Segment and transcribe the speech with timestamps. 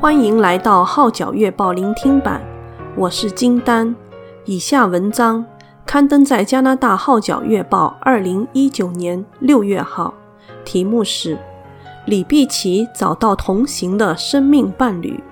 [0.00, 2.42] 欢迎来到《号角月报》聆听版，
[2.96, 3.94] 我是金丹。
[4.46, 5.44] 以下文章
[5.84, 10.14] 刊登在加拿大《号角月报》二零一九年六月号，
[10.64, 11.36] 题目是
[12.06, 15.22] 《李碧琪找到同行的生命伴侣》，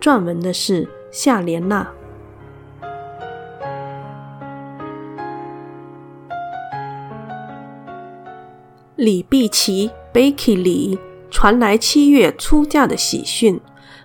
[0.00, 1.88] 撰文的是夏莲娜。
[8.94, 10.96] 李碧琪 （Becky 李）
[11.28, 13.60] 传来七月出嫁的喜讯。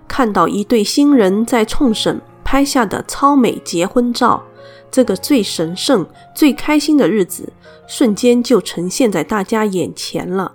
[0.08, 4.44] 看到一对新人在冲绳拍下的超美结婚照，
[4.90, 7.52] 这个最神圣、最开心的日子，
[7.88, 10.54] 瞬间就呈现在大家眼前了。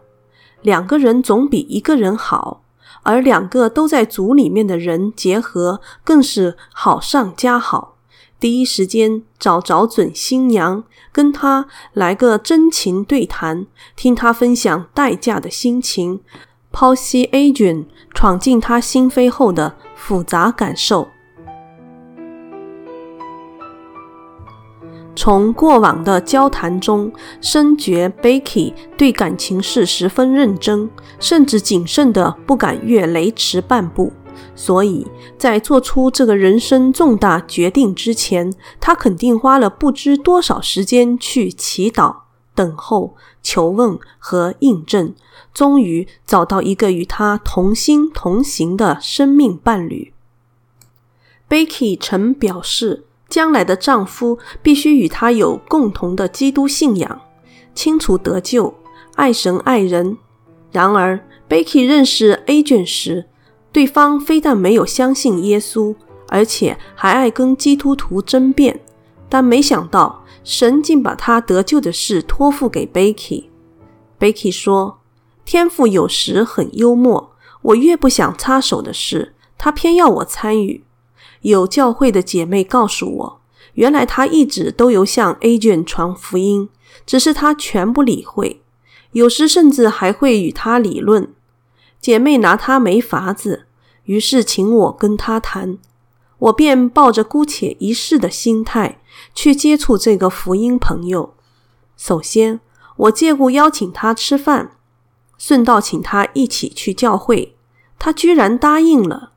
[0.63, 2.63] 两个人总比一个人好，
[3.03, 7.97] 而两个都在组里面的人结合，更是好上加好。
[8.41, 10.83] 第一时间找找准新娘，
[11.13, 16.21] 跟她来个真情对谈，听她分享待嫁的心情。
[16.73, 17.85] 剖析 Adrian
[18.15, 21.09] 闯进他心扉后的复杂感受。
[25.15, 34.13] 从过往的交谈中，深觉 Becky 对感情事十分认真，甚至谨慎的不敢越雷池半步。
[34.55, 35.07] 所以
[35.39, 42.22] 在做出这个人生重大决定之前，他肯定花了不知多少时间去祈祷。
[42.55, 45.15] 等候、求问和印证，
[45.55, 50.13] 终于找到一个与他同心同行的生命伴侣。
[51.49, 57.21] Becky 曾表示，将来的丈夫必须与她有共同的基督信仰，
[57.75, 58.75] 清楚得救，
[59.17, 60.17] 爱神爱人。
[60.71, 63.27] 然而，Becky 认识 A 卷时，
[63.71, 65.95] 对方非但没有相信耶稣，
[66.29, 68.81] 而且还爱跟基督徒争辩。
[69.29, 70.22] 但没想到。
[70.45, 73.47] 神竟把他得救的事托付给 Becky。
[74.19, 74.99] Becky 说
[75.45, 80.85] ：“天父有时很幽默，我越不想插手的事，他偏要我参与。”
[81.43, 83.41] 有教会的姐妹告诉我，
[83.75, 86.69] 原来他一直都有向 Adrian 传福音，
[87.05, 88.63] 只是他全不理会，
[89.11, 91.33] 有时甚至还会与他理论。
[92.01, 93.67] 姐妹拿他没法子，
[94.05, 95.79] 于是请我跟他谈。
[96.39, 99.01] 我便抱着姑且一试的心态
[99.35, 101.35] 去接触这个福音朋友。
[101.97, 102.61] 首先，
[102.97, 104.73] 我借故邀请他吃饭，
[105.39, 107.57] 顺道请他一起去教会。
[107.99, 109.33] 他居然答应了。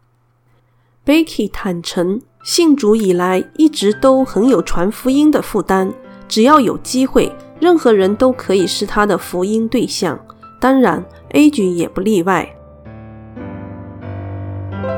[1.06, 5.94] Becky 坦诚，信主以来一直都很有传福音的负担，
[6.28, 10.20] 只要有机会，任何人都可以是他的福音对象，
[10.60, 12.56] 当然 Adrian 也不例外。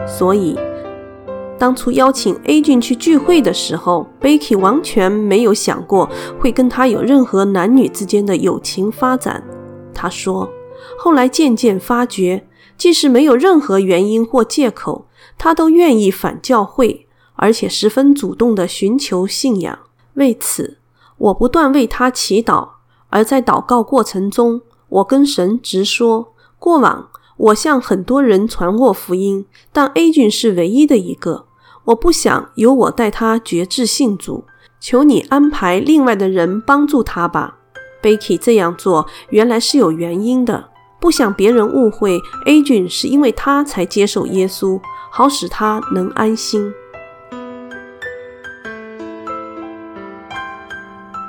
[0.07, 0.57] 所以。
[1.59, 6.07] 当初邀请 Adrian 去聚会的时候，Becky 完全没有想过
[6.39, 9.43] 会跟他有任何男女之间的友情发展。
[9.93, 10.47] 他说
[10.99, 12.47] ：“后来渐渐发觉，
[12.77, 19.79] 即使没有任何原因或借口，他都愿意返教会，而且十分主动地寻求信仰。
[20.13, 20.77] 为此，
[21.17, 22.69] 我不断为他祈祷。
[23.09, 31.45] 而在祷告过程中，我跟神直说：过往我向很多人传过福音，但 Adrian 是唯一的一个。”
[31.87, 34.43] 我不想由我带他决志信主，
[34.77, 37.59] 求你安排另外的人帮助他吧。
[38.01, 46.73] Becky 这样做原来是有原因的，不想别人误会 Adrian 是因为他才接受耶稣，好使他能安心。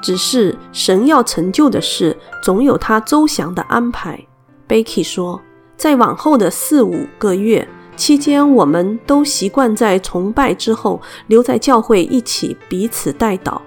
[0.03, 4.27] 只是神要成就的事，总有他周详的安排。
[4.69, 5.41] Becky 说，
[5.77, 7.69] 在往后的四五个月。
[7.98, 13.60] 期间，我们都习惯在崇拜之后留在教会一起彼此代祷。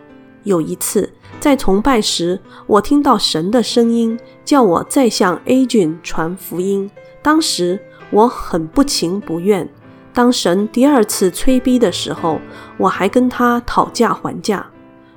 [0.43, 1.11] 有一次，
[1.41, 6.89] 在崇拜时，我听到神的声音，叫我再向 A 君传福音。
[7.21, 7.77] 当时
[8.09, 9.69] 我很不情不愿。
[10.13, 12.39] 当神第二次催逼的时候，
[12.77, 14.65] 我还跟他讨价还价。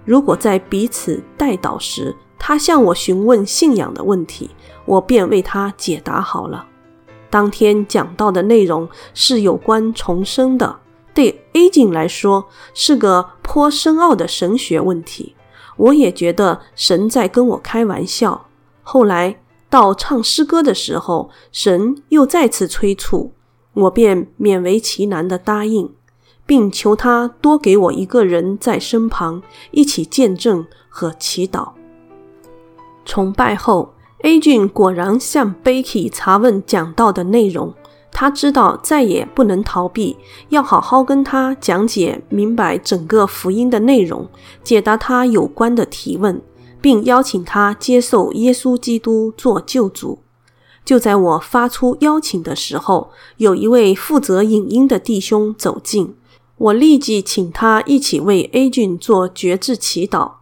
[0.04, 4.50] 如果在彼此代祷时，他向我询问信仰的问题，
[4.84, 6.67] 我便为他解答好了。
[7.34, 10.76] 当天讲到的内容是有关重生的，
[11.12, 15.34] 对 Adrian 来说是个颇深奥的神学问题。
[15.76, 18.46] 我也觉得神在跟我开玩笑。
[18.84, 23.32] 后来到唱诗歌的时候，神又再次催促，
[23.72, 25.92] 我便勉为其难地答应，
[26.46, 29.42] 并求他多给我一个人在身旁，
[29.72, 31.72] 一起见证和祈祷。
[33.04, 33.94] 崇拜后。
[34.25, 37.75] Adrian 果然向 Becky 查问讲道的内容，
[38.11, 40.17] 他知道再也不能逃避，
[40.49, 44.26] 要好好跟他讲解明白整个福音的内容，
[44.62, 46.41] 解答他有关的提问，
[46.81, 50.21] 并邀请他接受耶稣基督做救主。
[50.87, 56.15] 就在我发出邀请的时候，有一位负责影音的弟兄走近，
[56.56, 60.37] 我立即请他一起为 A 君做决志祈祷，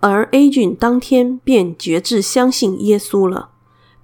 [0.00, 3.50] 而 A 君当天便决志相信耶稣了。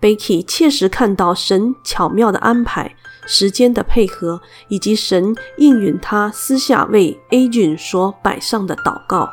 [0.00, 9.30] Becky 切实看到神巧妙的安排、时间的配合，以及神应允他私下为 A 君所摆上的祷告，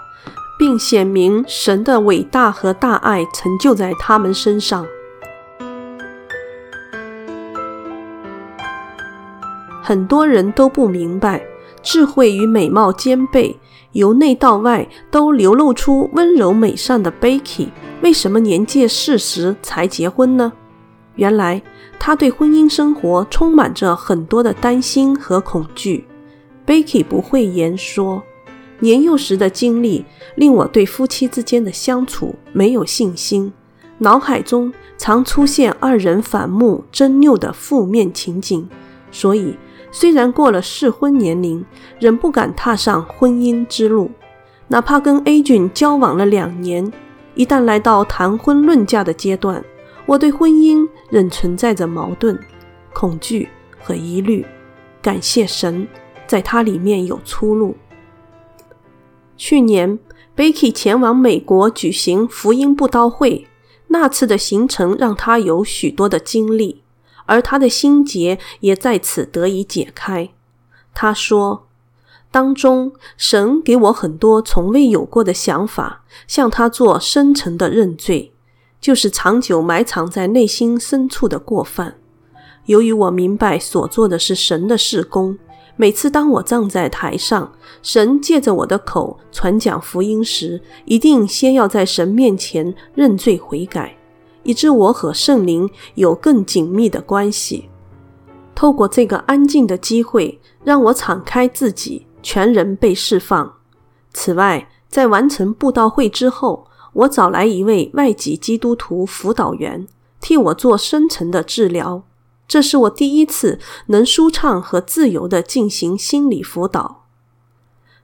[0.59, 4.85] 并显明神的伟大和大爱成就在他们身上。
[9.81, 11.43] 很多人都不明白，
[11.81, 13.57] 智慧与美貌兼备，
[13.93, 17.69] 由内到外都流露出温柔美善的 Becky，
[18.01, 20.51] 为什么年届四十才结婚呢？
[21.15, 21.61] 原来
[21.97, 26.05] 她对婚姻生活充满着很多的担心和恐惧。
[26.67, 28.21] Becky 不讳言说，
[28.79, 30.05] 年幼时的经历
[30.35, 33.51] 令我对夫妻之间的相处没有信心，
[33.97, 38.67] 脑海中常出现二人反目争拗的负面情景，
[39.11, 39.55] 所以。
[39.91, 41.65] 虽然过了适婚年龄，
[41.99, 44.11] 仍不敢踏上婚姻之路。
[44.67, 46.91] 哪怕跟 A 君交往了两年，
[47.33, 49.63] 一旦来到谈婚论嫁的阶段，
[50.05, 52.39] 我对婚姻仍存在着矛盾、
[52.93, 53.49] 恐惧
[53.79, 54.45] 和疑虑。
[55.01, 55.87] 感谢神，
[56.27, 57.75] 在它里面有出路。
[59.37, 59.97] 去年
[60.35, 63.47] ，Becky 前往美国举行福音布道会，
[63.87, 66.83] 那次的行程让她有许多的经历。
[67.29, 70.31] 而他的心结也在此得以解开。
[70.95, 71.67] 他说
[72.31, 78.33] ：“当中神给我很多从未有过的想法，向他做深沉的认罪，
[78.81, 81.97] 就是长久埋藏在内心深处的过犯。
[82.65, 85.37] 由于我明白所做的是神的事工，
[85.75, 87.53] 每次当我站在台上，
[87.83, 93.95] 神借着我的口传讲福音时，一定先要在神面前认罪悔改。”
[94.49, 97.69] 以致我和圣灵有更紧密的关系。
[98.55, 103.53] 透过这个安静的机会，让我敞开自己，全人被释放。
[104.11, 109.87] 此外，在完成布道会之后，我找来一位外籍基督徒辅导员，
[110.19, 112.01] 替我做深层的治疗。
[112.47, 117.05] 这是我第一次能舒畅和自由地进行心理辅导。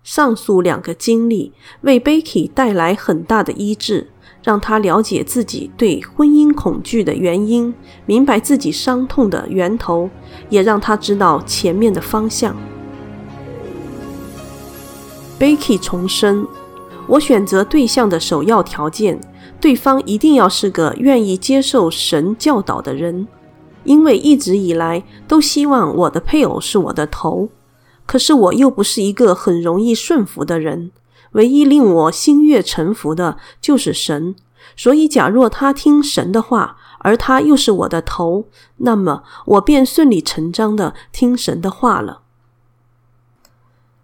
[0.04, 4.12] 上述两个经历为 Becky 带来很大的医治。
[4.46, 7.74] 让他了解自己对婚姻恐惧的原因，
[8.06, 10.08] 明白自己伤痛的源头，
[10.50, 12.56] 也让他知道前面的方向。
[15.40, 16.46] Becky 重申：
[17.08, 19.20] 我选择对象的首要条件，
[19.60, 23.28] 对方一定要是个愿意接受神教导的人，
[23.84, 27.50] 因为一直以来都希望我的配偶是我的头，
[28.06, 30.92] 可是我又不是一个很容易顺服的人。
[31.36, 34.36] 唯一令我心悦诚服的就是神，
[34.76, 38.48] 所以假若他听神的话，而他又是我的头，
[38.78, 42.22] 那么我便顺理成章地听神的话了。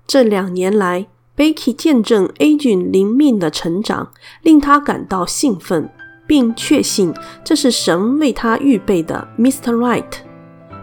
[0.05, 1.07] 这两年来
[1.37, 4.11] ，Becky 见证 A 君灵命的成长，
[4.41, 5.89] 令他感到兴奋，
[6.27, 7.13] 并确信
[7.45, 9.73] 这是神为他预备的 Mr.
[9.73, 10.11] Right。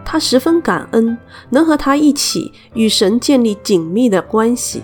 [0.03, 1.15] 他十分感恩
[1.51, 4.81] 能和他一起与神建立紧密的关系。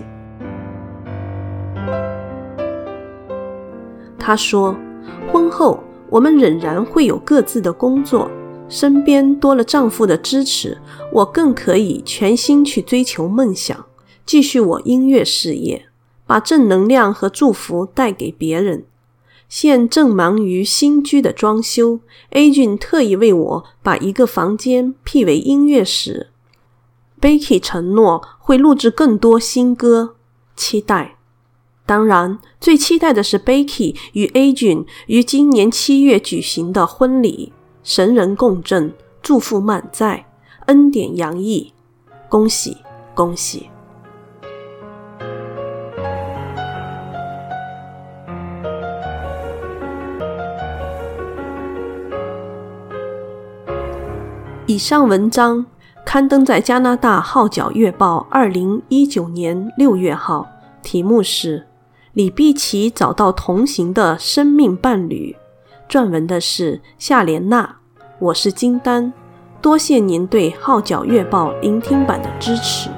[4.26, 4.76] 他说
[5.30, 5.78] ：“婚后
[6.10, 8.28] 我们仍然会有各自的工作，
[8.68, 10.76] 身边多了丈夫的支持，
[11.12, 13.86] 我更可以全心去追求梦想，
[14.24, 15.86] 继续我音乐事业，
[16.26, 18.86] 把正能量和祝福带给别人。
[19.48, 22.00] 现正忙于新居的装修
[22.30, 26.30] ，A 君特意为我把一个房间辟为音乐室。
[27.20, 30.16] Becky 承诺会录制更多新歌，
[30.56, 31.12] 期待。”
[31.86, 37.52] 当然，最期待的是 Becky 与 A 君于今年七月举行的婚礼，
[37.84, 40.26] 神人共振，祝福满载，
[40.66, 41.72] 恩典洋溢，
[42.28, 42.78] 恭喜
[43.14, 43.70] 恭喜！
[54.66, 55.64] 以上文章
[56.04, 60.44] 刊登在加拿大《号角月报》二零一九年六月号，
[60.82, 61.65] 题目是。
[62.16, 65.36] 李碧琪找到同行的生命伴侣。
[65.86, 67.76] 撰文的是夏莲娜，
[68.18, 69.12] 我是金丹。
[69.60, 72.88] 多谢您对《号角月报》聆听版的支持。